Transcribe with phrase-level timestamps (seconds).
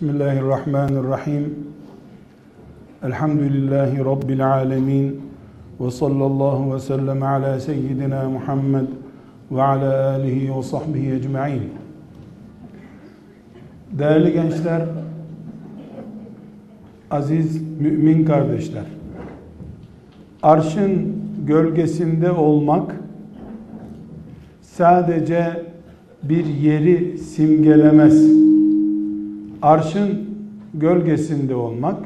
[0.00, 1.54] Bismillahirrahmanirrahim.
[3.02, 5.20] Elhamdülillahi Rabbil alemin.
[5.80, 8.86] Ve sallallahu ve sellem ala seyyidina Muhammed
[9.50, 11.62] ve ala alihi ve sahbihi ecma'in.
[13.92, 14.82] Değerli gençler,
[17.10, 18.84] aziz mümin kardeşler,
[20.42, 22.96] arşın gölgesinde olmak
[24.62, 25.62] sadece
[26.22, 28.49] bir yeri simgelemez.
[29.62, 30.30] Arşın
[30.74, 31.96] gölgesinde olmak,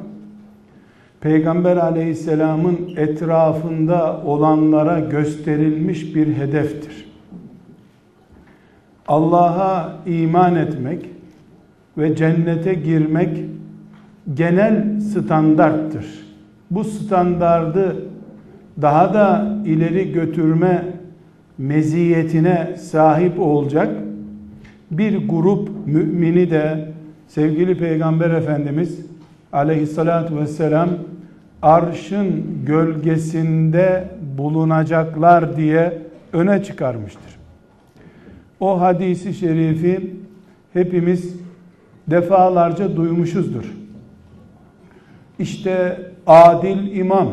[1.20, 7.04] Peygamber aleyhisselamın etrafında olanlara gösterilmiş bir hedeftir.
[9.08, 11.10] Allah'a iman etmek
[11.98, 13.38] ve cennete girmek
[14.34, 16.06] genel standarttır.
[16.70, 17.96] Bu standardı
[18.82, 20.84] daha da ileri götürme
[21.58, 23.88] meziyetine sahip olacak
[24.90, 26.93] bir grup mümini de
[27.28, 29.00] sevgili Peygamber Efendimiz
[29.52, 30.88] aleyhissalatü vesselam
[31.62, 34.08] arşın gölgesinde
[34.38, 35.98] bulunacaklar diye
[36.32, 37.36] öne çıkarmıştır.
[38.60, 40.10] O hadisi şerifi
[40.72, 41.36] hepimiz
[42.10, 43.64] defalarca duymuşuzdur.
[45.38, 47.28] İşte adil imam,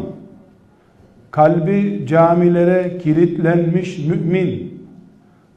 [1.31, 4.81] kalbi camilere kilitlenmiş mümin,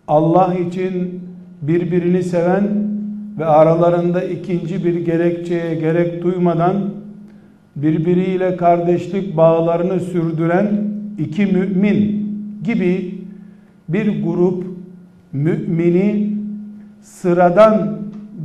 [0.09, 1.23] Allah için
[1.63, 2.84] birbirini seven
[3.39, 6.75] ve aralarında ikinci bir gerekçeye gerek duymadan
[7.77, 10.71] birbiriyle kardeşlik bağlarını sürdüren
[11.19, 12.29] iki mümin
[12.65, 13.15] gibi
[13.89, 14.65] bir grup
[15.33, 16.35] mümini
[17.03, 17.99] sıradan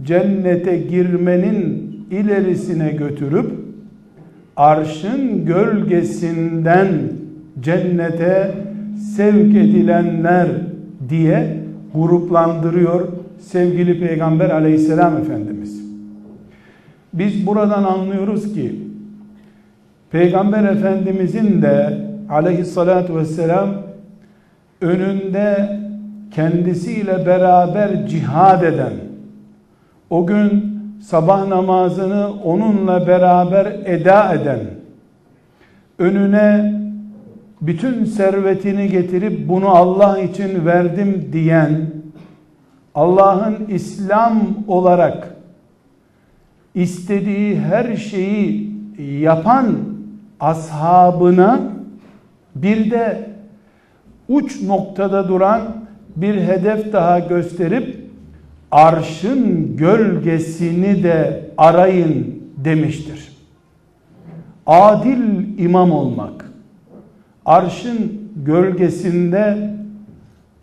[0.06, 3.52] cennete girmenin ilerisine götürüp
[4.56, 6.88] arşın gölgesinden
[7.62, 8.52] cennete
[9.16, 10.48] sevk edilenler
[11.10, 11.58] diye
[11.94, 15.82] gruplandırıyor sevgili Peygamber aleyhisselam Efendimiz.
[17.14, 18.76] Biz buradan anlıyoruz ki
[20.12, 21.98] Peygamber Efendimizin de
[22.30, 23.70] aleyhissalatü vesselam
[24.82, 25.80] önünde
[26.32, 28.94] kendisiyle beraber cihad eden
[30.10, 34.60] o gün sabah namazını onunla beraber eda eden
[36.00, 36.80] önüne
[37.62, 41.99] bütün servetini getirip bunu Allah için verdim diyen
[42.96, 45.36] Allah'ın İslam olarak
[46.76, 48.72] istediği her şeyi
[49.22, 49.76] yapan
[50.40, 51.60] ashabına
[52.56, 53.30] bir de
[54.30, 55.62] uç noktada duran
[56.16, 58.10] bir hedef daha gösterip
[58.72, 63.30] arşın gölgesini de arayın demiştir.
[64.66, 66.52] Adil imam olmak,
[67.46, 69.70] arşın gölgesinde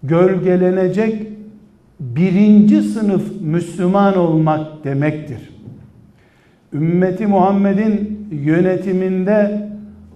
[0.02, 1.35] gölgelenecek
[2.00, 5.38] birinci sınıf Müslüman olmak demektir.
[6.72, 9.68] Ümmeti Muhammed'in yönetiminde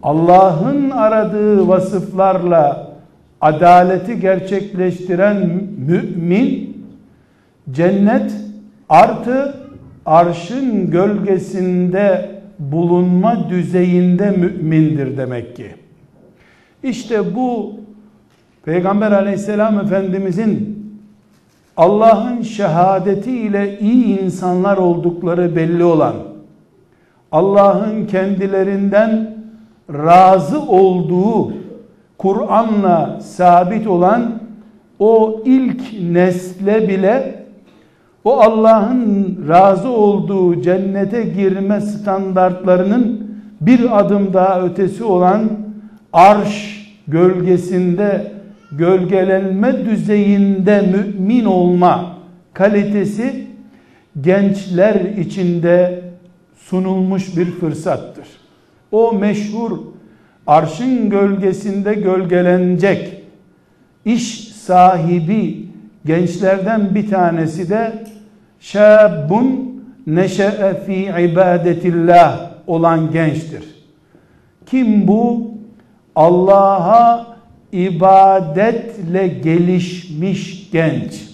[0.02, 2.90] Allah'ın aradığı vasıflarla
[3.40, 5.36] adaleti gerçekleştiren
[5.86, 6.84] mümin
[7.70, 8.32] cennet
[8.88, 9.56] artı
[10.06, 15.66] arşın gölgesinde bulunma düzeyinde mümindir demek ki.
[16.82, 17.72] İşte bu
[18.64, 20.79] Peygamber aleyhisselam efendimizin
[21.80, 26.14] Allah'ın şehadeti ile iyi insanlar oldukları belli olan
[27.32, 29.36] Allah'ın kendilerinden
[29.92, 31.52] razı olduğu
[32.18, 34.32] Kur'an'la sabit olan
[34.98, 37.44] o ilk nesle bile
[38.24, 43.30] o Allah'ın razı olduğu cennete girme standartlarının
[43.60, 45.40] bir adım daha ötesi olan
[46.12, 48.39] arş gölgesinde
[48.72, 52.16] gölgelenme düzeyinde mümin olma
[52.52, 53.46] kalitesi
[54.20, 56.02] gençler içinde
[56.56, 58.26] sunulmuş bir fırsattır.
[58.92, 59.78] O meşhur
[60.46, 63.22] arşın gölgesinde gölgelenecek
[64.04, 65.66] iş sahibi
[66.06, 68.04] gençlerden bir tanesi de
[68.60, 69.70] şabun
[70.06, 73.64] neşe'e fi ibadetillah olan gençtir.
[74.66, 75.50] Kim bu?
[76.16, 77.26] Allah'a
[77.72, 81.30] ibadetle gelişmiş genç.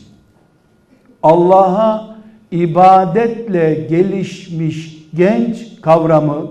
[1.23, 2.17] Allah'a
[2.50, 6.50] ibadetle gelişmiş genç kavramı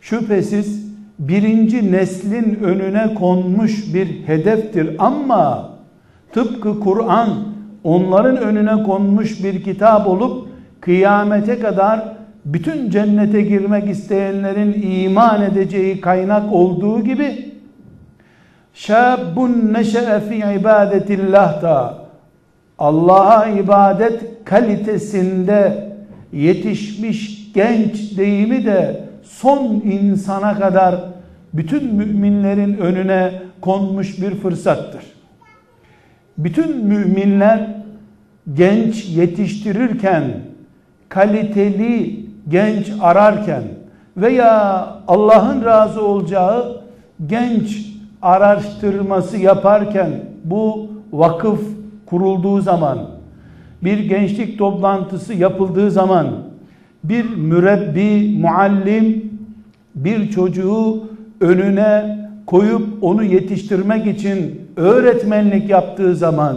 [0.00, 5.70] şüphesiz birinci neslin önüne konmuş bir hedeftir ama
[6.32, 7.28] tıpkı Kur'an
[7.84, 10.48] onların önüne konmuş bir kitap olup
[10.80, 17.49] kıyamete kadar bütün cennete girmek isteyenlerin iman edeceği kaynak olduğu gibi
[18.74, 21.98] şabun neşe'e fi ibadetillah da
[22.78, 25.88] Allah'a ibadet kalitesinde
[26.32, 30.94] yetişmiş genç deyimi de son insana kadar
[31.54, 35.02] bütün müminlerin önüne konmuş bir fırsattır.
[36.38, 37.66] Bütün müminler
[38.54, 40.24] genç yetiştirirken,
[41.08, 43.62] kaliteli genç ararken
[44.16, 46.82] veya Allah'ın razı olacağı
[47.26, 47.89] genç
[48.22, 50.10] araştırması yaparken
[50.44, 51.60] bu vakıf
[52.06, 52.98] kurulduğu zaman,
[53.84, 56.26] bir gençlik toplantısı yapıldığı zaman
[57.04, 59.30] bir mürebbi, muallim
[59.94, 61.02] bir çocuğu
[61.40, 66.56] önüne koyup onu yetiştirmek için öğretmenlik yaptığı zaman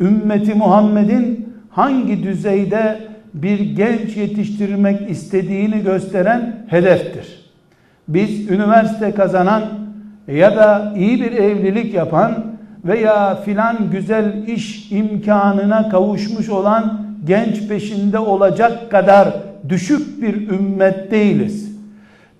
[0.00, 2.98] ümmeti Muhammed'in hangi düzeyde
[3.34, 7.50] bir genç yetiştirmek istediğini gösteren hedeftir.
[8.08, 9.62] Biz üniversite kazanan
[10.32, 12.32] ya da iyi bir evlilik yapan
[12.84, 19.28] veya filan güzel iş imkanına kavuşmuş olan genç peşinde olacak kadar
[19.68, 21.70] düşük bir ümmet değiliz.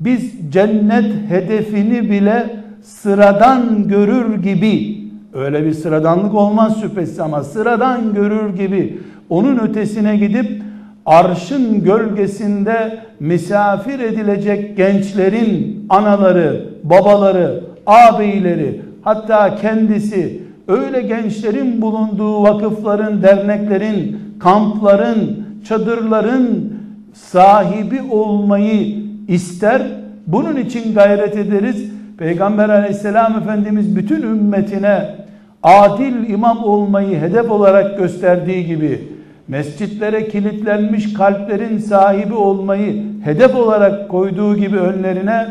[0.01, 5.01] Biz cennet hedefini bile sıradan görür gibi
[5.35, 8.99] öyle bir sıradanlık olmaz şüphesiz ama sıradan görür gibi
[9.29, 10.63] onun ötesine gidip
[11.07, 24.19] arşın gölgesinde misafir edilecek gençlerin anaları, babaları, ağabeyleri hatta kendisi öyle gençlerin bulunduğu vakıfların, derneklerin,
[24.41, 26.73] kampların, çadırların
[27.15, 28.97] sahibi olmayı
[29.29, 29.83] ister.
[30.27, 31.85] Bunun için gayret ederiz.
[32.19, 35.15] Peygamber aleyhisselam efendimiz bütün ümmetine
[35.63, 39.09] adil imam olmayı hedef olarak gösterdiği gibi
[39.49, 45.47] mescitlere kilitlenmiş kalplerin sahibi olmayı hedef olarak koyduğu gibi önlerine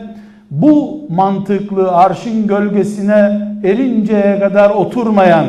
[0.51, 5.47] bu mantıklı arşın gölgesine erinceye kadar oturmayan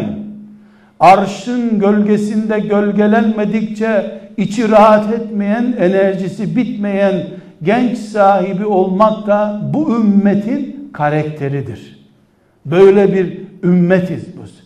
[1.01, 7.27] arşın gölgesinde gölgelenmedikçe içi rahat etmeyen enerjisi bitmeyen
[7.63, 12.01] genç sahibi olmak da bu ümmetin karakteridir.
[12.67, 14.61] Böyle bir ümmetiz biz.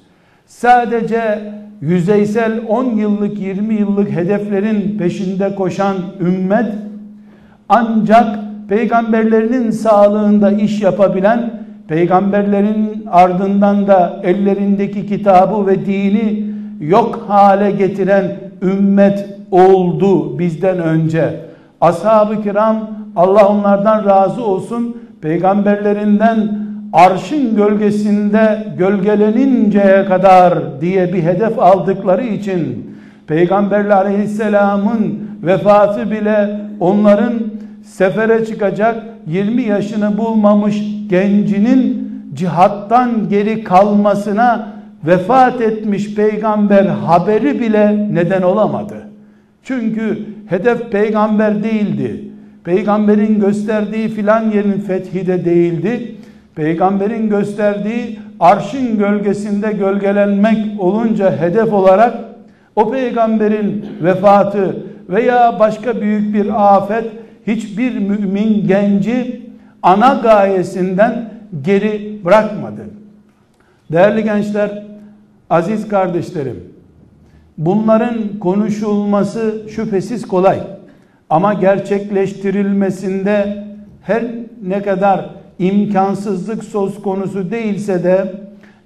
[0.46, 6.75] Sadece yüzeysel 10 yıllık 20 yıllık hedeflerin peşinde koşan ümmet
[7.69, 11.50] ancak peygamberlerinin sağlığında iş yapabilen
[11.88, 16.44] peygamberlerin ardından da ellerindeki kitabı ve dini
[16.81, 21.40] yok hale getiren ümmet oldu bizden önce.
[21.81, 26.58] Ashab-ı kiram Allah onlardan razı olsun peygamberlerinden
[26.93, 32.94] arşın gölgesinde gölgeleninceye kadar diye bir hedef aldıkları için
[33.26, 37.32] Peygamberler Aleyhisselam'ın vefatı bile onların
[37.84, 44.75] sefere çıkacak 20 yaşını bulmamış gencinin cihattan geri kalmasına
[45.06, 48.94] vefat etmiş peygamber haberi bile neden olamadı.
[49.62, 52.25] Çünkü hedef peygamber değildi.
[52.64, 56.14] Peygamberin gösterdiği filan yerin fethi de değildi.
[56.54, 62.14] Peygamberin gösterdiği arşın gölgesinde gölgelenmek olunca hedef olarak
[62.76, 64.76] o peygamberin vefatı
[65.08, 67.04] veya başka büyük bir afet
[67.46, 69.43] hiçbir mümin genci
[69.82, 71.31] ana gayesinden
[71.62, 72.82] geri bırakmadı.
[73.93, 74.85] Değerli gençler,
[75.50, 76.64] aziz kardeşlerim,
[77.58, 80.61] bunların konuşulması şüphesiz kolay.
[81.31, 83.64] Ama gerçekleştirilmesinde
[84.02, 84.25] her
[84.62, 88.33] ne kadar imkansızlık söz konusu değilse de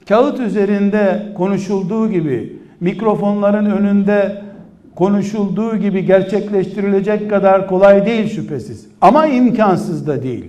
[0.08, 4.42] kağıt üzerinde konuşulduğu gibi mikrofonların önünde
[4.98, 8.86] konuşulduğu gibi gerçekleştirilecek kadar kolay değil şüphesiz.
[9.00, 10.44] Ama imkansız da değil.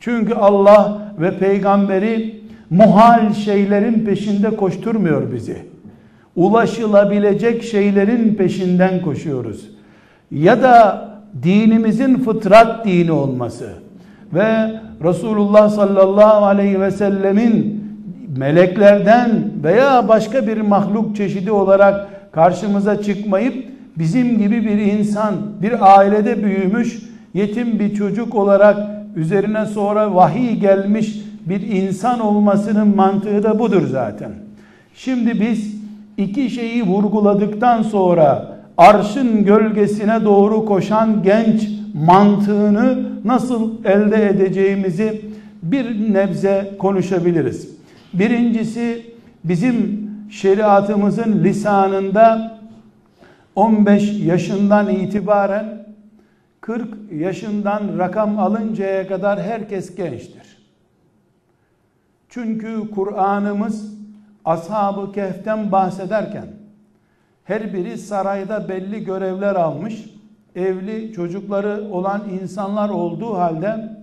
[0.00, 2.40] Çünkü Allah ve peygamberi
[2.70, 5.56] muhal şeylerin peşinde koşturmuyor bizi.
[6.36, 9.70] Ulaşılabilecek şeylerin peşinden koşuyoruz.
[10.30, 11.08] Ya da
[11.42, 13.68] dinimizin fıtrat dini olması
[14.34, 14.70] ve
[15.04, 17.84] Resulullah sallallahu aleyhi ve sellemin
[18.36, 19.30] meleklerden
[19.64, 26.98] veya başka bir mahluk çeşidi olarak karşımıza çıkmayıp bizim gibi bir insan bir ailede büyümüş
[27.34, 28.76] yetim bir çocuk olarak
[29.16, 34.30] üzerine sonra vahiy gelmiş bir insan olmasının mantığı da budur zaten.
[34.94, 35.74] Şimdi biz
[36.16, 45.22] iki şeyi vurguladıktan sonra arşın gölgesine doğru koşan genç mantığını nasıl elde edeceğimizi
[45.62, 47.68] bir nebze konuşabiliriz.
[48.14, 49.02] Birincisi
[49.44, 52.59] bizim şeriatımızın lisanında
[53.54, 55.86] 15 yaşından itibaren
[56.60, 60.58] 40 yaşından rakam alıncaya kadar herkes gençtir.
[62.28, 63.94] Çünkü Kur'an'ımız
[64.44, 66.46] Ashab-ı Kehf'ten bahsederken
[67.44, 70.04] her biri sarayda belli görevler almış
[70.56, 73.96] evli çocukları olan insanlar olduğu halde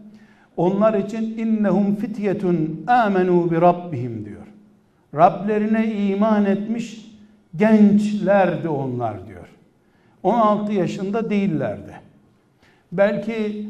[0.57, 4.47] onlar için innehum fityetun amenu bi rabbihim diyor.
[5.15, 7.06] Rablerine iman etmiş
[7.55, 9.47] gençlerdi onlar diyor.
[10.23, 11.93] 16 yaşında değillerdi.
[12.91, 13.63] Belki e,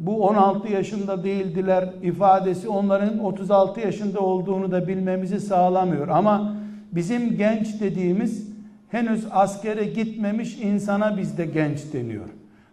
[0.00, 6.08] bu 16 yaşında değildiler ifadesi onların 36 yaşında olduğunu da bilmemizi sağlamıyor.
[6.08, 6.56] Ama
[6.92, 8.50] bizim genç dediğimiz
[8.88, 12.28] henüz askere gitmemiş insana bizde genç deniyor.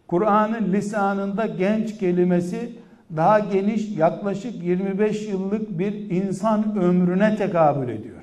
[0.08, 2.72] Kur'an'ın lisanında genç kelimesi
[3.16, 8.17] daha geniş yaklaşık 25 yıllık bir insan ömrüne tekabül ediyor.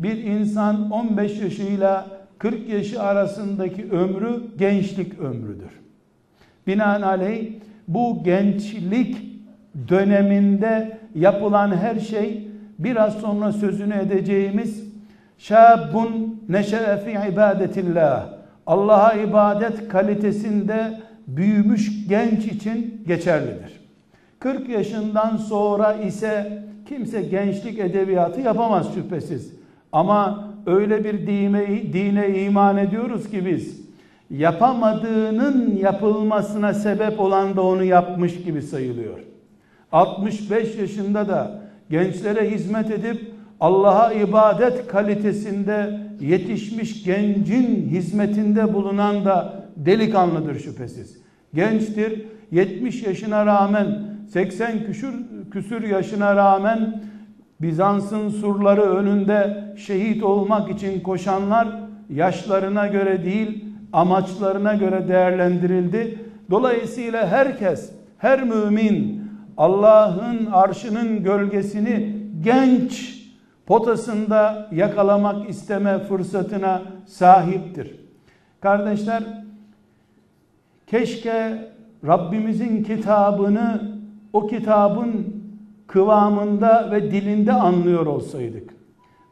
[0.00, 2.06] Bir insan 15 yaşıyla
[2.38, 5.70] 40 yaşı arasındaki ömrü gençlik ömrüdür.
[6.66, 7.52] Binaenaleyh
[7.88, 9.16] bu gençlik
[9.88, 14.84] döneminde yapılan her şey biraz sonra sözünü edeceğimiz
[15.38, 18.28] şabun neşe'e fi ibadetillah
[18.66, 23.80] Allah'a ibadet kalitesinde büyümüş genç için geçerlidir.
[24.38, 29.57] 40 yaşından sonra ise kimse gençlik edebiyatı yapamaz şüphesiz.
[29.92, 33.80] Ama öyle bir dine, dine iman ediyoruz ki biz
[34.30, 39.18] yapamadığının yapılmasına sebep olan da onu yapmış gibi sayılıyor.
[39.92, 50.58] 65 yaşında da gençlere hizmet edip Allah'a ibadet kalitesinde yetişmiş gencin hizmetinde bulunan da delikanlıdır
[50.58, 51.18] şüphesiz.
[51.54, 54.02] Gençtir, 70 yaşına rağmen
[54.32, 55.14] 80 küsür,
[55.50, 57.02] küsür yaşına rağmen
[57.60, 61.68] Bizans'ın surları önünde şehit olmak için koşanlar
[62.10, 66.18] yaşlarına göre değil amaçlarına göre değerlendirildi.
[66.50, 73.18] Dolayısıyla herkes, her mümin Allah'ın arşının gölgesini genç
[73.66, 78.00] potasında yakalamak isteme fırsatına sahiptir.
[78.60, 79.22] Kardeşler,
[80.86, 81.68] keşke
[82.06, 83.82] Rabbimizin kitabını
[84.32, 85.37] o kitabın
[85.88, 88.70] kıvamında ve dilinde anlıyor olsaydık.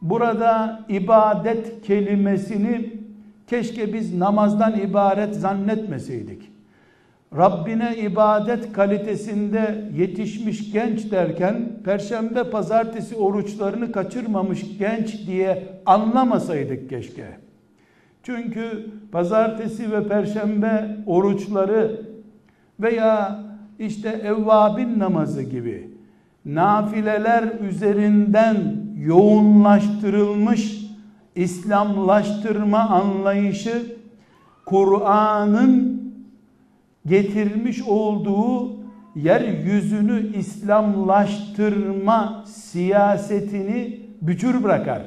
[0.02, 2.92] Burada ibadet kelimesini
[3.46, 6.42] keşke biz namazdan ibaret zannetmeseydik.
[7.36, 17.26] Rabbine ibadet kalitesinde yetişmiş genç derken perşembe pazartesi oruçlarını kaçırmamış genç diye anlamasaydık keşke.
[18.22, 22.00] Çünkü pazartesi ve perşembe oruçları
[22.80, 23.44] veya
[23.78, 25.95] işte evvabin namazı gibi
[26.46, 28.56] nafileler üzerinden
[28.98, 30.86] yoğunlaştırılmış
[31.34, 33.96] İslamlaştırma anlayışı
[34.66, 36.02] Kur'an'ın
[37.06, 38.76] getirmiş olduğu
[39.14, 45.02] yeryüzünü İslamlaştırma siyasetini bücür bırakar.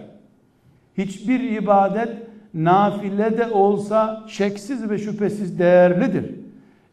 [0.98, 2.10] Hiçbir ibadet
[2.54, 6.36] nafile de olsa şeksiz ve şüphesiz değerlidir.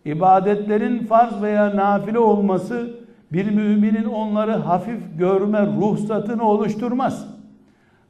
[0.05, 7.27] İbadetlerin farz veya nafile olması bir müminin onları hafif görme ruhsatını oluşturmaz.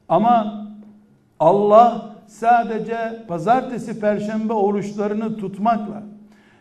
[0.09, 0.65] Ama
[1.39, 6.03] Allah sadece pazartesi perşembe oruçlarını tutmakla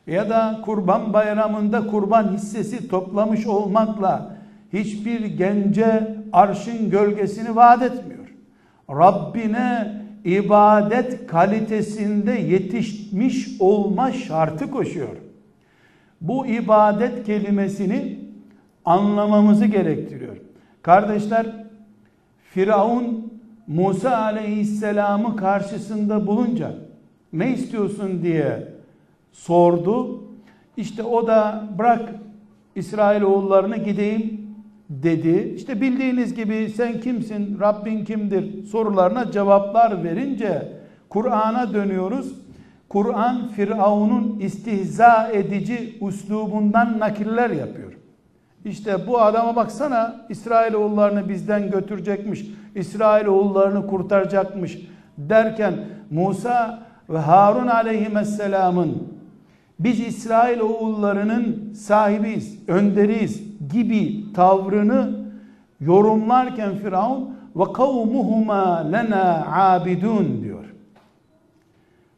[0.07, 4.37] ya da kurban bayramında kurban hissesi toplamış olmakla
[4.73, 8.27] hiçbir gence arşın gölgesini vaat etmiyor.
[8.91, 9.93] Rabbine
[10.25, 15.17] ibadet kalitesinde yetişmiş olma şartı koşuyor.
[16.21, 18.26] Bu ibadet kelimesini
[18.87, 20.37] anlamamızı gerektiriyor.
[20.83, 21.47] Kardeşler
[22.43, 23.33] Firavun
[23.67, 26.75] Musa aleyhisselamı karşısında bulunca
[27.33, 28.69] ne istiyorsun diye
[29.33, 30.25] sordu.
[30.77, 32.15] İşte o da bırak
[32.75, 34.47] İsrail oğullarını gideyim
[34.91, 35.55] dedi.
[35.57, 40.73] İşte bildiğiniz gibi sen kimsin, Rabbin kimdir sorularına cevaplar verince
[41.09, 42.33] Kur'an'a dönüyoruz.
[42.89, 47.93] Kur'an Firavun'un istihza edici üslubundan nakiller yapıyor.
[48.67, 52.47] İşte bu adama baksana İsrail oğullarını bizden götürecekmiş.
[52.75, 54.79] İsrail oğullarını kurtaracakmış
[55.19, 55.75] derken
[56.11, 59.09] Musa ve Harun aleyhisselamın
[59.79, 63.43] biz İsrail oğullarının sahibiyiz, önderiyiz
[63.73, 65.11] gibi tavrını
[65.81, 70.65] yorumlarken Firavun ve kavmuhuma lena abidun diyor.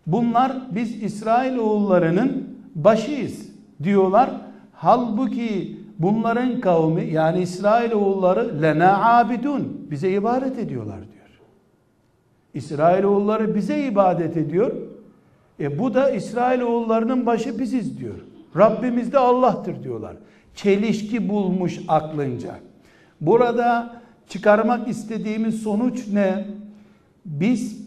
[0.07, 3.49] Bunlar biz İsrail oğullarının başıyız
[3.83, 4.31] diyorlar.
[4.73, 11.29] Halbuki bunların kavmi yani İsrail oğulları lena abidun bize ibadet ediyorlar diyor.
[12.55, 14.73] İsrail oğulları bize ibadet ediyor.
[15.61, 18.15] E bu da İsrail oğullarının başı biziz diyor.
[18.57, 20.17] Rabbimiz de Allah'tır diyorlar.
[20.55, 22.55] Çelişki bulmuş aklınca.
[23.21, 26.47] Burada çıkarmak istediğimiz sonuç ne?
[27.25, 27.79] Biz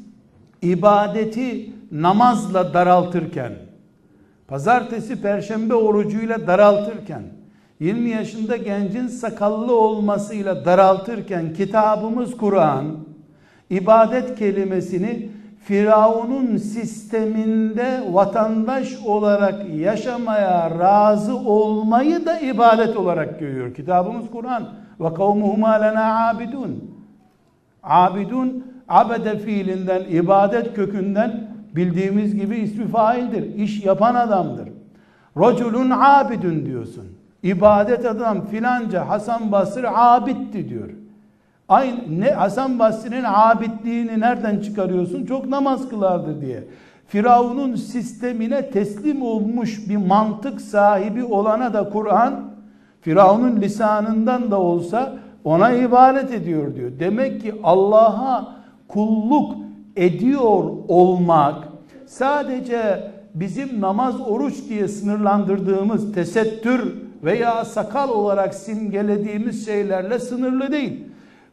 [0.61, 3.53] ibadeti namazla daraltırken,
[4.47, 7.23] pazartesi perşembe orucuyla daraltırken
[7.81, 12.85] 20 yaşında gencin sakallı olmasıyla daraltırken kitabımız Kur'an
[13.69, 15.29] ibadet kelimesini
[15.63, 23.73] Firavun'un sisteminde vatandaş olarak yaşamaya razı olmayı da ibadet olarak görüyor.
[23.73, 24.69] Kitabımız Kur'an
[24.99, 26.95] ve kavmuhuma lena abidun.
[27.83, 33.55] Abidun abede fiilinden, ibadet kökünden bildiğimiz gibi ismi faildir.
[33.55, 34.69] İş yapan adamdır.
[35.37, 37.20] Raculun abidun diyorsun.
[37.43, 40.89] İbadet adam filanca Hasan Basri abitti diyor.
[41.69, 45.25] Aynı ne Hasan Basri'nin abidliğini nereden çıkarıyorsun?
[45.25, 46.63] Çok namaz kılardı diye.
[47.07, 52.33] Firavun'un sistemine teslim olmuş bir mantık sahibi olana da Kur'an
[53.01, 56.91] Firavun'un lisanından da olsa ona ibadet ediyor diyor.
[56.99, 58.55] Demek ki Allah'a
[58.87, 59.55] kulluk
[59.95, 61.67] ediyor olmak
[62.05, 71.03] sadece bizim namaz oruç diye sınırlandırdığımız tesettür veya sakal olarak simgelediğimiz şeylerle sınırlı değil.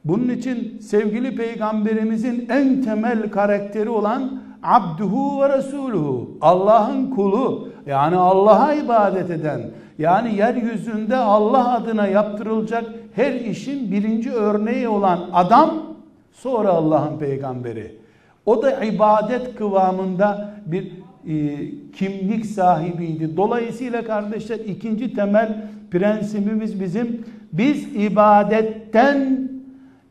[0.05, 8.75] Bunun için sevgili peygamberimizin en temel karakteri olan abduhu ve resuluhu Allah'ın kulu yani Allah'a
[8.75, 12.85] ibadet eden yani yeryüzünde Allah adına yaptırılacak
[13.15, 15.71] her işin birinci örneği olan adam
[16.33, 17.99] sonra Allah'ın peygamberi.
[18.47, 20.93] O da ibadet kıvamında bir
[21.27, 21.57] e,
[21.93, 23.37] kimlik sahibiydi.
[23.37, 29.49] Dolayısıyla kardeşler ikinci temel prensibimiz bizim biz ibadetten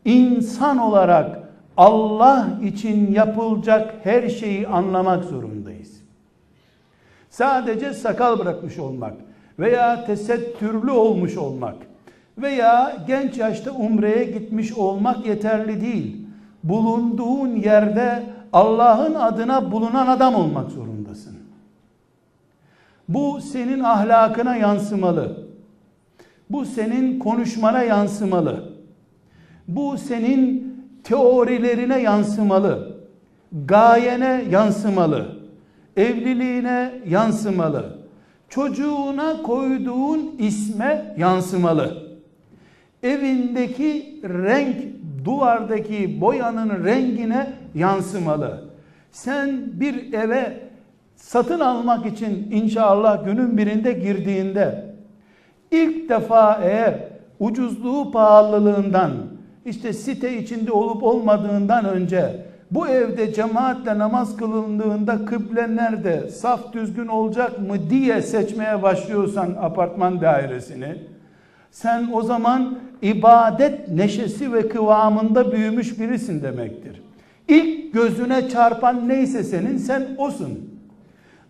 [0.05, 1.39] insan olarak
[1.77, 6.01] Allah için yapılacak her şeyi anlamak zorundayız.
[7.29, 9.13] Sadece sakal bırakmış olmak
[9.59, 11.75] veya tesettürlü olmuş olmak
[12.37, 16.17] veya genç yaşta umreye gitmiş olmak yeterli değil.
[16.63, 18.23] Bulunduğun yerde
[18.53, 20.96] Allah'ın adına bulunan adam olmak zorundasın.
[23.07, 25.47] Bu senin ahlakına yansımalı.
[26.49, 28.73] Bu senin konuşmana yansımalı.
[29.67, 32.97] Bu senin teorilerine yansımalı.
[33.65, 35.38] Gayene yansımalı.
[35.97, 37.97] Evliliğine yansımalı.
[38.49, 42.08] Çocuğuna koyduğun isme yansımalı.
[43.03, 44.75] Evindeki renk,
[45.25, 48.63] duvardaki boyanın rengine yansımalı.
[49.12, 50.66] Sen bir eve
[51.17, 54.86] satın almak için inşallah günün birinde girdiğinde
[55.71, 56.93] ilk defa eğer
[57.39, 59.12] ucuzluğu pahalılığından
[59.65, 67.08] işte site içinde olup olmadığından önce bu evde cemaatle namaz kılındığında kıble nerede, saf düzgün
[67.08, 70.95] olacak mı diye seçmeye başlıyorsan apartman dairesini,
[71.71, 77.01] sen o zaman ibadet neşesi ve kıvamında büyümüş birisin demektir.
[77.47, 80.66] İlk gözüne çarpan neyse senin sen osun.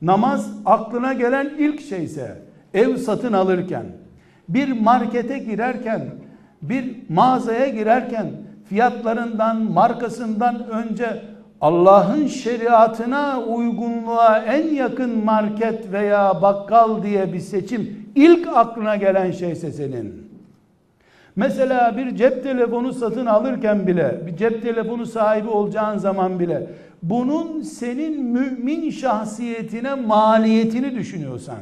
[0.01, 2.41] Namaz aklına gelen ilk şeyse
[2.73, 3.86] ev satın alırken,
[4.49, 6.01] bir markete girerken,
[6.62, 8.31] bir mağazaya girerken
[8.69, 11.21] fiyatlarından, markasından önce
[11.62, 19.71] Allah'ın şeriatına uygunluğa en yakın market veya bakkal diye bir seçim ilk aklına gelen şeyse
[19.71, 20.26] senin.
[21.38, 26.67] Mesela bir cep telefonu satın alırken bile, bir cep telefonu sahibi olacağın zaman bile
[27.04, 31.58] bunun senin mümin şahsiyetine maliyetini düşünüyorsan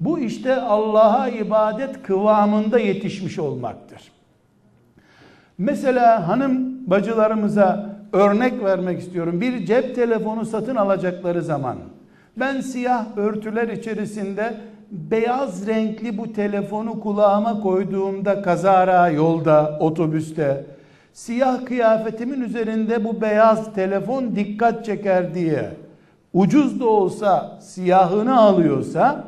[0.00, 4.12] bu işte Allah'a ibadet kıvamında yetişmiş olmaktır.
[5.58, 9.40] Mesela hanım bacılarımıza örnek vermek istiyorum.
[9.40, 11.76] Bir cep telefonu satın alacakları zaman
[12.36, 14.54] ben siyah örtüler içerisinde
[14.90, 20.64] beyaz renkli bu telefonu kulağıma koyduğumda kazara yolda, otobüste
[21.12, 25.70] siyah kıyafetimin üzerinde bu beyaz telefon dikkat çeker diye
[26.32, 29.24] ucuz da olsa siyahını alıyorsa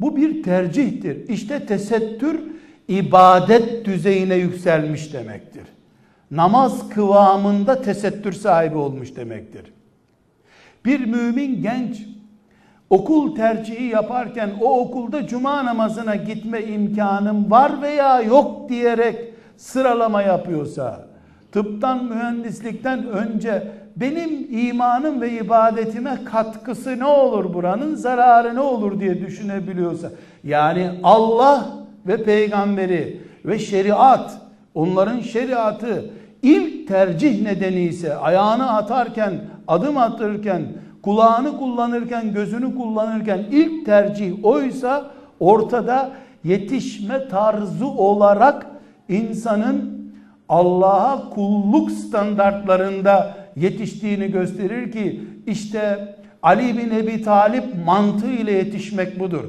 [0.00, 1.28] bu bir tercihtir.
[1.28, 2.40] İşte tesettür
[2.88, 5.64] ibadet düzeyine yükselmiş demektir.
[6.30, 9.72] Namaz kıvamında tesettür sahibi olmuş demektir.
[10.84, 12.06] Bir mümin genç
[12.90, 19.16] okul tercihi yaparken o okulda cuma namazına gitme imkanım var veya yok diyerek
[19.56, 21.06] sıralama yapıyorsa,
[21.52, 23.62] tıptan mühendislikten önce
[23.96, 30.10] benim imanım ve ibadetime katkısı ne olur buranın zararı ne olur diye düşünebiliyorsa
[30.44, 31.66] yani Allah
[32.06, 34.38] ve peygamberi ve şeriat
[34.74, 36.10] onların şeriatı
[36.42, 39.34] ilk tercih nedeni ise ayağını atarken
[39.68, 40.62] adım atırken
[41.06, 46.12] kulağını kullanırken gözünü kullanırken ilk tercih oysa ortada
[46.44, 48.66] yetişme tarzı olarak
[49.08, 50.10] insanın
[50.48, 59.44] Allah'a kulluk standartlarında yetiştiğini gösterir ki işte Ali bin Ebi Talip mantığı ile yetişmek budur.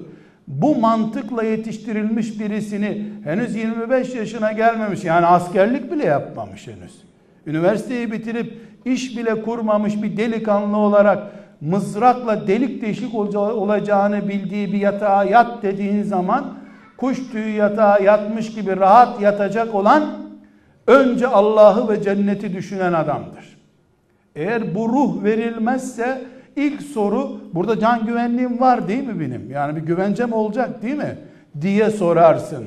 [0.48, 7.02] Bu mantıkla yetiştirilmiş birisini henüz 25 yaşına gelmemiş yani askerlik bile yapmamış henüz.
[7.48, 15.24] Üniversiteyi bitirip iş bile kurmamış bir delikanlı olarak mızrakla delik deşik olacağını bildiği bir yatağa
[15.24, 16.46] yat dediğin zaman
[16.98, 20.04] kuş tüyü yatağa yatmış gibi rahat yatacak olan
[20.88, 23.58] önce Allah'ı ve cenneti düşünen adamdır.
[24.36, 26.22] Eğer bu ruh verilmezse
[26.56, 29.52] ilk soru burada can güvenliğim var değil mi benim?
[29.52, 31.18] Yani bir güvencem olacak değil mi?
[31.62, 32.66] diye sorarsın.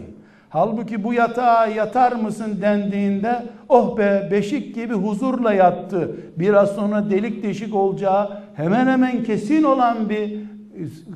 [0.48, 6.16] Halbuki bu yatağa yatar mısın dendiğinde oh be beşik gibi huzurla yattı.
[6.36, 10.40] Biraz sonra delik deşik olacağı hemen hemen kesin olan bir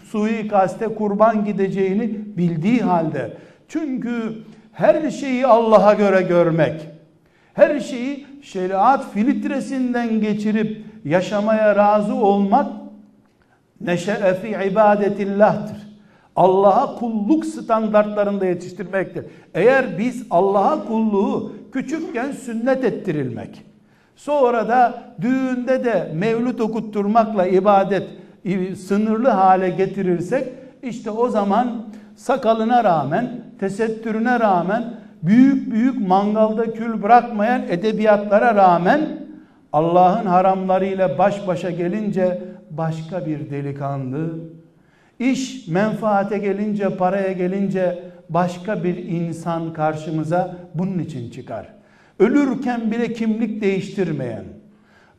[0.04, 3.36] suikaste kurban gideceğini bildiği halde.
[3.68, 4.34] Çünkü
[4.72, 6.88] her şeyi Allah'a göre görmek,
[7.54, 12.66] her şeyi şeriat filtresinden geçirip yaşamaya razı olmak
[13.80, 15.76] neşe'e ibadetillah'tır.
[16.36, 19.24] Allah'a kulluk standartlarında yetiştirmektir.
[19.54, 23.62] Eğer biz Allah'a kulluğu küçükken sünnet ettirilmek,
[24.16, 28.08] sonra da düğünde de mevlüt okutturmakla ibadet
[28.78, 30.48] sınırlı hale getirirsek,
[30.82, 39.00] işte o zaman sakalına rağmen, tesettürüne rağmen, büyük büyük mangalda kül bırakmayan edebiyatlara rağmen
[39.72, 44.30] Allah'ın haramlarıyla baş başa gelince başka bir delikanlı,
[45.18, 51.66] İş menfaate gelince, paraya gelince başka bir insan karşımıza bunun için çıkar.
[52.18, 54.44] Ölürken bile kimlik değiştirmeyen,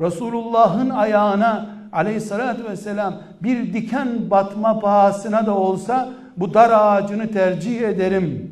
[0.01, 8.51] Resulullah'ın ayağına aleyhissalatü vesselam bir diken batma pahasına da olsa bu dar ağacını tercih ederim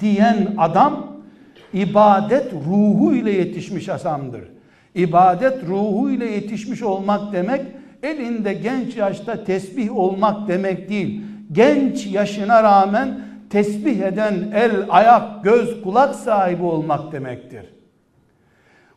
[0.00, 1.06] diyen adam
[1.72, 4.42] ibadet ruhu ile yetişmiş adamdır.
[4.94, 7.62] İbadet ruhu ile yetişmiş olmak demek
[8.02, 11.22] elinde genç yaşta tesbih olmak demek değil.
[11.52, 13.20] Genç yaşına rağmen
[13.50, 17.75] tesbih eden el, ayak, göz, kulak sahibi olmak demektir.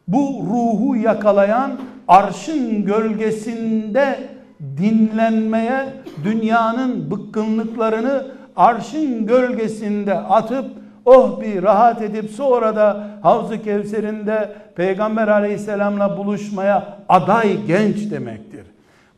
[0.10, 1.72] Bu ruhu yakalayan
[2.08, 4.20] arşın gölgesinde
[4.78, 5.86] dinlenmeye
[6.24, 10.66] dünyanın bıkkınlıklarını arşın gölgesinde atıp
[11.06, 18.66] oh bir rahat edip sonra da Havz-ı Kevser'inde Peygamber aleyhisselamla buluşmaya aday genç demektir.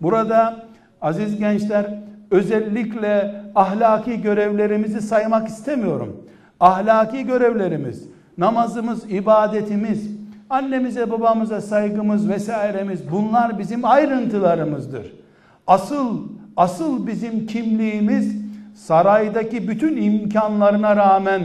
[0.01, 0.55] Burada
[1.01, 1.99] aziz gençler
[2.31, 6.25] özellikle ahlaki görevlerimizi saymak istemiyorum.
[6.59, 10.20] Ahlaki görevlerimiz, namazımız, ibadetimiz,
[10.51, 15.13] annemize babamıza saygımız vesairemiz bunlar bizim ayrıntılarımızdır.
[15.67, 18.35] Asıl asıl bizim kimliğimiz
[18.75, 21.41] saraydaki bütün imkanlarına rağmen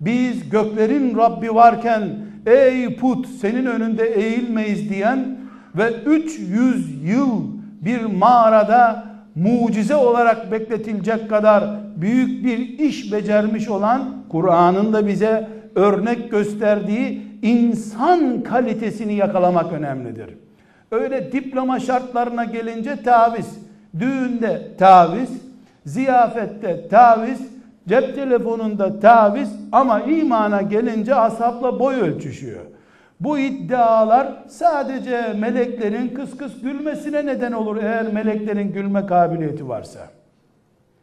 [0.00, 2.02] biz göklerin Rabbi varken
[2.46, 5.38] ey put senin önünde eğilmeyiz diyen
[5.74, 7.42] ve 300 yıl
[7.80, 11.64] bir mağarada mucize olarak bekletilecek kadar
[11.96, 20.30] büyük bir iş becermiş olan Kur'an'ın da bize örnek gösterdiği insan kalitesini yakalamak önemlidir.
[20.90, 23.58] Öyle diploma şartlarına gelince taviz,
[23.98, 25.30] düğünde taviz,
[25.86, 27.40] ziyafette taviz,
[27.88, 32.62] cep telefonunda taviz ama imana gelince ashabla boy ölçüşüyor.
[33.20, 40.00] Bu iddialar sadece meleklerin kıs kıs gülmesine neden olur eğer meleklerin gülme kabiliyeti varsa.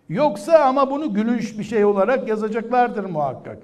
[0.09, 3.57] Yoksa ama bunu gülünç bir şey olarak yazacaklardır muhakkak.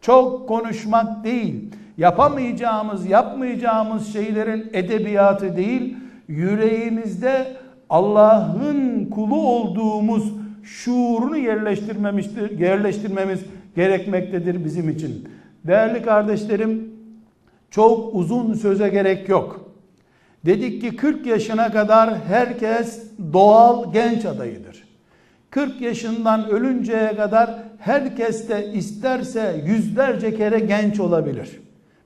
[0.00, 5.96] Çok konuşmak değil, yapamayacağımız, yapmayacağımız şeylerin edebiyatı değil,
[6.28, 7.56] yüreğimizde
[7.90, 10.32] Allah'ın kulu olduğumuz
[10.62, 13.40] şuurunu yerleştirmemiştir, yerleştirmemiz
[13.76, 15.28] gerekmektedir bizim için.
[15.64, 16.92] Değerli kardeşlerim,
[17.70, 19.70] çok uzun söze gerek yok.
[20.46, 24.84] Dedik ki 40 yaşına kadar herkes doğal genç adayıdır.
[25.50, 31.60] 40 yaşından ölünceye kadar herkes de isterse yüzlerce kere genç olabilir.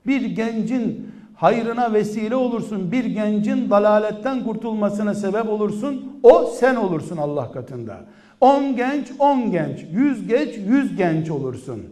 [0.07, 7.51] Bir gencin hayrına vesile olursun, bir gencin dalaletten kurtulmasına sebep olursun, o sen olursun Allah
[7.51, 7.97] katında.
[8.41, 11.83] 10 genç, 10 genç, 100 genç, 100 genç olursun.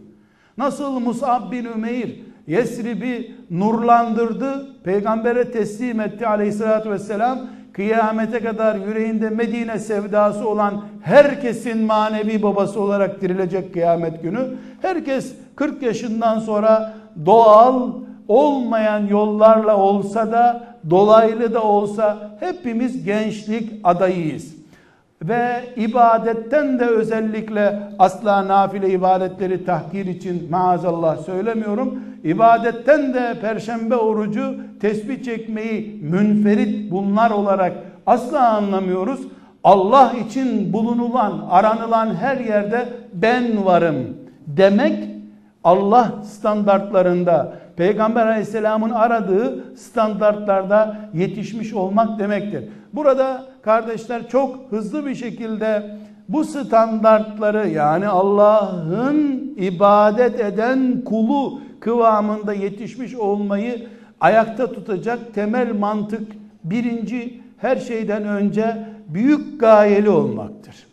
[0.58, 2.10] Nasıl Musab bin Ümeyr
[2.46, 4.66] Yesrib'i nurlandırdı.
[4.84, 7.38] Peygambere teslim etti aleyhissalatü vesselam.
[7.72, 14.40] Kıyamete kadar yüreğinde Medine sevdası olan herkesin manevi babası olarak dirilecek kıyamet günü.
[14.82, 16.94] Herkes 40 yaşından sonra
[17.26, 17.90] doğal
[18.28, 24.54] olmayan yollarla olsa da dolaylı da olsa hepimiz gençlik adayıyız.
[25.22, 34.54] Ve ibadetten de özellikle asla nafile ibadetleri tahkir için maazallah söylemiyorum ibadetten de perşembe orucu
[34.80, 37.72] tesbih çekmeyi münferit bunlar olarak
[38.06, 39.20] asla anlamıyoruz.
[39.64, 43.96] Allah için bulunulan, aranılan her yerde ben varım
[44.46, 45.13] demek
[45.64, 52.64] Allah standartlarında Peygamber Aleyhisselam'ın aradığı standartlarda yetişmiş olmak demektir.
[52.92, 55.98] Burada kardeşler çok hızlı bir şekilde
[56.28, 63.86] bu standartları yani Allah'ın ibadet eden kulu kıvamında yetişmiş olmayı
[64.20, 66.32] ayakta tutacak temel mantık
[66.64, 70.86] birinci her şeyden önce büyük gayeli olmaktır.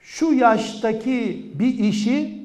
[0.00, 2.41] Şu yaştaki bir işi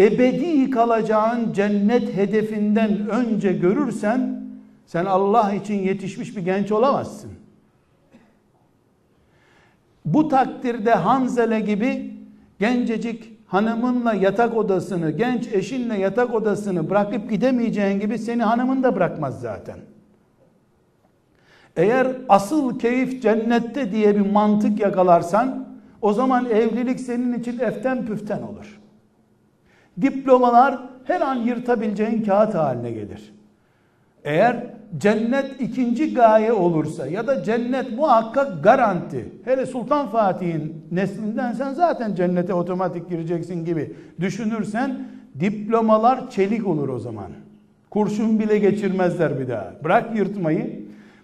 [0.00, 4.40] ebedi kalacağın cennet hedefinden önce görürsen
[4.86, 7.30] sen Allah için yetişmiş bir genç olamazsın.
[10.04, 12.14] Bu takdirde Hanzele gibi
[12.58, 19.40] gencecik hanımınla yatak odasını, genç eşinle yatak odasını bırakıp gidemeyeceğin gibi seni hanımın da bırakmaz
[19.40, 19.78] zaten.
[21.76, 25.68] Eğer asıl keyif cennette diye bir mantık yakalarsan
[26.02, 28.79] o zaman evlilik senin için eften püften olur.
[30.00, 33.34] Diplomalar her an yırtabileceğin kağıt haline gelir.
[34.24, 34.66] Eğer
[34.98, 39.32] cennet ikinci gaye olursa ya da cennet muhakkak garanti.
[39.44, 44.98] Hele Sultan Fatih'in neslinden sen zaten cennete otomatik gireceksin gibi düşünürsen
[45.40, 47.30] diplomalar çelik olur o zaman.
[47.90, 49.72] Kurşun bile geçirmezler bir daha.
[49.84, 50.80] Bırak yırtmayı.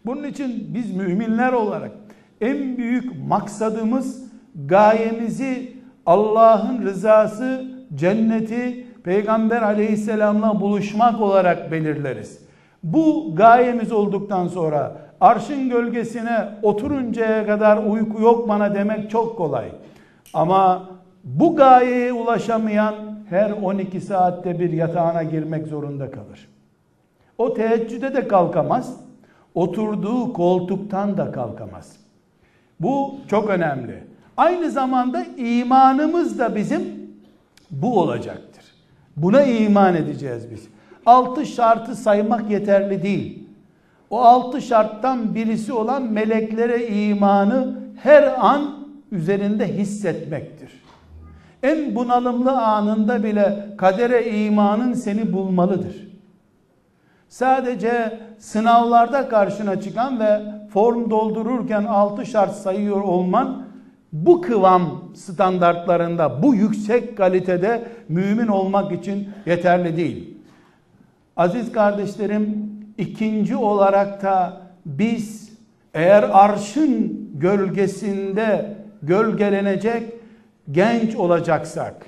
[0.07, 1.91] Bunun için biz müminler olarak
[2.41, 4.25] en büyük maksadımız
[4.67, 5.73] gayemizi
[6.07, 12.41] Allah'ın rızası, cenneti, Peygamber aleyhisselamla buluşmak olarak belirleriz.
[12.83, 19.69] Bu gayemiz olduktan sonra arşın gölgesine oturuncaya kadar uyku yok bana demek çok kolay.
[20.35, 20.89] Ama
[21.25, 22.95] bu gayeye ulaşamayan
[23.31, 26.49] her 12 saatte bir yatağına girmek zorunda kalır.
[27.39, 29.01] O teheccüde de kalkamaz.
[29.55, 31.97] Oturduğu koltuktan da kalkamaz.
[32.81, 34.05] Bu çok önemli.
[34.37, 36.83] Aynı zamanda imanımız da bizim
[37.71, 38.65] bu olacaktır.
[39.17, 40.69] Buna iman edeceğiz biz
[41.07, 43.49] altı şartı saymak yeterli değil.
[44.11, 50.71] O altı şarttan birisi olan meleklere imanı her an üzerinde hissetmektir.
[51.63, 56.09] En bunalımlı anında bile kadere imanın seni bulmalıdır.
[57.29, 63.66] Sadece sınavlarda karşına çıkan ve form doldururken altı şart sayıyor olman
[64.25, 70.35] bu kıvam standartlarında, bu yüksek kalitede mümin olmak için yeterli değil.
[71.37, 75.53] Aziz kardeşlerim, ikinci olarak da biz
[75.95, 80.03] eğer arşın gölgesinde gölgelenecek
[80.71, 82.07] genç olacaksak,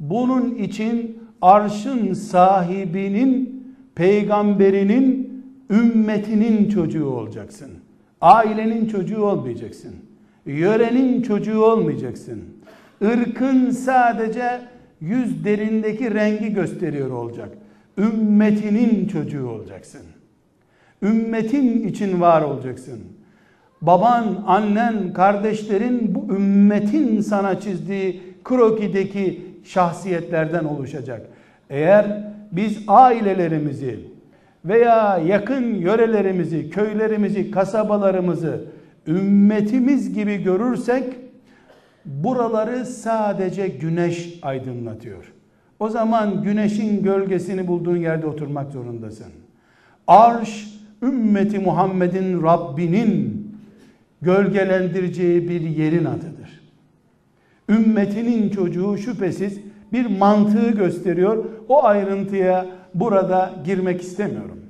[0.00, 3.64] bunun için arşın sahibinin,
[3.94, 5.30] peygamberinin,
[5.70, 7.70] ümmetinin çocuğu olacaksın.
[8.20, 10.09] Ailenin çocuğu olmayacaksın.
[10.46, 12.44] Yörenin çocuğu olmayacaksın.
[13.00, 14.60] Irkın sadece
[15.00, 17.48] yüz derindeki rengi gösteriyor olacak
[18.00, 20.02] ümmetinin çocuğu olacaksın.
[21.02, 23.00] Ümmetin için var olacaksın.
[23.82, 31.26] Baban, annen, kardeşlerin bu ümmetin sana çizdiği krokideki şahsiyetlerden oluşacak.
[31.70, 34.00] Eğer biz ailelerimizi
[34.64, 38.64] veya yakın yörelerimizi, köylerimizi, kasabalarımızı
[39.06, 41.04] ümmetimiz gibi görürsek
[42.04, 45.32] buraları sadece güneş aydınlatıyor.
[45.78, 49.32] O zaman güneşin gölgesini bulduğun yerde oturmak zorundasın.
[50.06, 50.68] Arş
[51.02, 53.46] ümmeti Muhammed'in Rabbinin
[54.22, 56.60] gölgelendireceği bir yerin adıdır.
[57.68, 59.60] Ümmetinin çocuğu şüphesiz
[59.92, 61.44] bir mantığı gösteriyor.
[61.68, 64.60] O ayrıntıya burada girmek istemiyorum.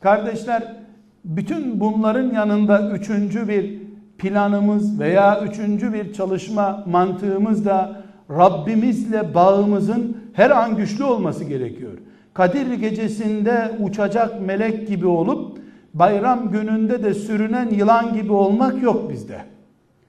[0.00, 0.76] Kardeşler,
[1.26, 3.82] bütün bunların yanında üçüncü bir
[4.18, 11.92] planımız veya üçüncü bir çalışma mantığımız da Rabbimizle bağımızın her an güçlü olması gerekiyor.
[12.34, 15.58] Kadir gecesinde uçacak melek gibi olup
[15.94, 19.38] bayram gününde de sürünen yılan gibi olmak yok bizde.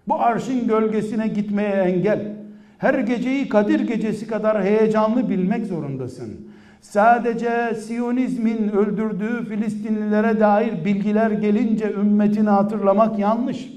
[0.08, 2.36] Bu arşın gölgesine gitmeye engel.
[2.77, 6.47] Her geceyi Kadir gecesi kadar heyecanlı bilmek zorundasın.
[6.89, 13.69] Sadece Siyonizmin öldürdüğü Filistinlilere dair bilgiler gelince ümmetini hatırlamak yanlış.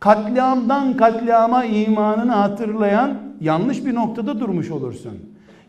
[0.00, 5.12] Katliamdan katliama imanını hatırlayan yanlış bir noktada durmuş olursun.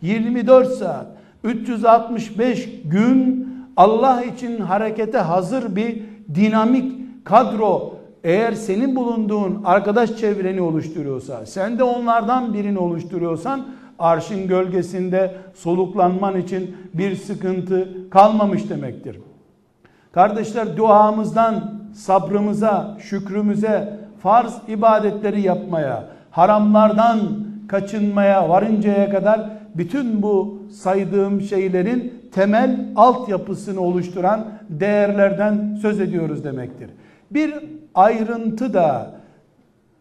[0.01, 1.05] 24 saat,
[1.43, 6.01] 365 gün Allah için harekete hazır bir
[6.35, 13.65] dinamik kadro eğer senin bulunduğun arkadaş çevreni oluşturuyorsa, sen de onlardan birini oluşturuyorsan
[14.01, 19.19] arşın gölgesinde soluklanman için bir sıkıntı kalmamış demektir.
[20.11, 27.19] Kardeşler duamızdan sabrımıza, şükrümüze, farz ibadetleri yapmaya, haramlardan
[27.67, 36.89] kaçınmaya varıncaya kadar bütün bu saydığım şeylerin temel altyapısını oluşturan değerlerden söz ediyoruz demektir.
[37.31, 37.53] Bir
[37.95, 39.11] ayrıntı da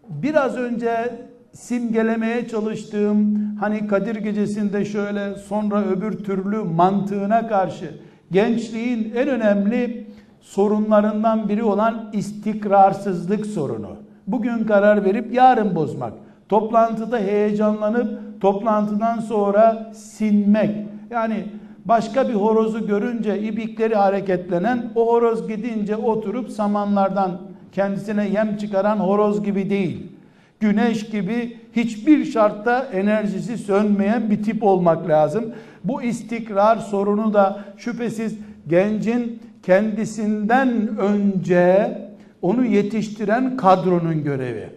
[0.08, 1.14] biraz önce
[1.52, 7.94] simgelemeye çalıştığım hani Kadir Gecesi'nde şöyle sonra öbür türlü mantığına karşı
[8.30, 10.06] gençliğin en önemli
[10.40, 13.96] sorunlarından biri olan istikrarsızlık sorunu.
[14.26, 16.12] Bugün karar verip yarın bozmak.
[16.48, 20.70] Toplantıda heyecanlanıp toplantıdan sonra sinmek.
[21.10, 21.44] Yani
[21.84, 27.40] başka bir horozu görünce ibikleri hareketlenen o horoz gidince oturup samanlardan
[27.72, 30.12] kendisine yem çıkaran horoz gibi değil.
[30.60, 35.44] Güneş gibi hiçbir şartta enerjisi sönmeyen bir tip olmak lazım.
[35.84, 38.34] Bu istikrar sorunu da şüphesiz
[38.68, 41.98] gencin kendisinden önce
[42.42, 44.68] onu yetiştiren kadronun görevi.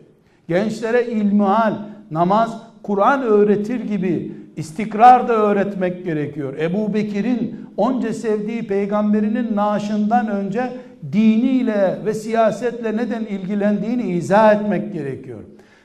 [0.47, 1.73] Gençlere ilmihal,
[2.11, 6.57] namaz, Kur'an öğretir gibi istikrar da öğretmek gerekiyor.
[6.59, 10.71] Ebu Bekir'in onca sevdiği peygamberinin naaşından önce
[11.11, 15.39] diniyle ve siyasetle neden ilgilendiğini izah etmek gerekiyor.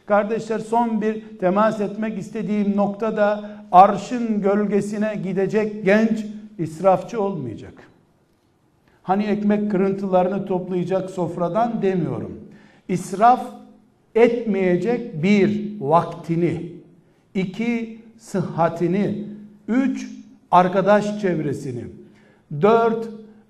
[0.09, 6.27] Kardeşler son bir temas etmek istediğim noktada arşın gölgesine gidecek genç
[6.59, 7.75] israfçı olmayacak.
[9.03, 12.41] Hani ekmek kırıntılarını toplayacak sofradan demiyorum.
[12.89, 13.47] İsraf
[14.15, 16.73] etmeyecek bir vaktini,
[17.35, 19.25] iki sıhhatini,
[19.69, 20.09] üç
[20.51, 21.85] arkadaş çevresini,
[22.63, 23.09] dört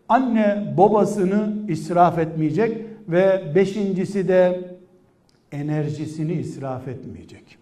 [0.09, 4.61] anne babasını israf etmeyecek ve beşincisi de
[5.52, 7.58] enerjisini israf etmeyecek.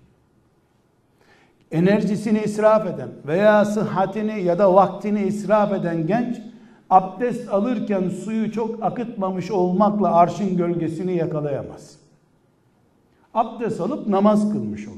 [1.70, 6.36] Enerjisini israf eden veya sıhhatini ya da vaktini israf eden genç
[6.90, 11.96] abdest alırken suyu çok akıtmamış olmakla arşın gölgesini yakalayamaz.
[13.34, 14.96] Abdest alıp namaz kılmış olur.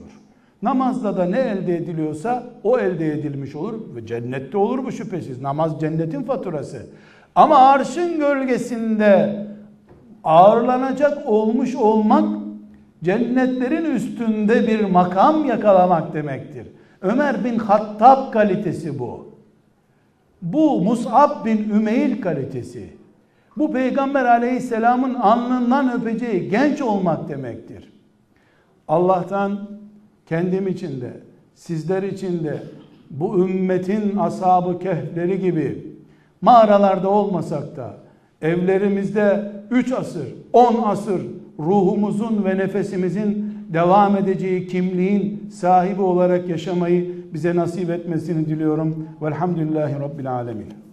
[0.63, 5.41] Namazda da ne elde ediliyorsa o elde edilmiş olur ve cennette olur bu şüphesiz.
[5.41, 6.87] Namaz cennetin faturası.
[7.35, 9.47] Ama arşın gölgesinde
[10.25, 12.38] ağırlanacak olmuş olmak
[13.05, 16.67] cennetlerin üstünde bir makam yakalamak demektir.
[17.03, 19.29] Ömer bin Hattab kalitesi bu.
[20.43, 22.99] Bu Mus'ab bin Ümeyl kalitesi.
[23.57, 27.93] Bu Peygamber aleyhisselamın alnından öpeceği genç olmak demektir.
[28.89, 29.59] Allah'tan
[30.27, 31.13] kendim için de,
[31.55, 32.63] sizler için de
[33.11, 35.97] bu ümmetin ashabı kehfleri gibi
[36.41, 37.97] mağaralarda olmasak da
[38.43, 41.23] evlerimizde 3 asır, 10 asır
[41.59, 49.09] ruhumuzun ve nefesimizin devam edeceği kimliğin sahibi olarak yaşamayı bize nasip etmesini diliyorum.
[49.23, 50.88] Velhamdülillahi Rabbil Alemin.